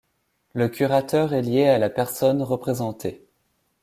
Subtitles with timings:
[0.55, 3.23] Le curateur est lié à la personne représentée.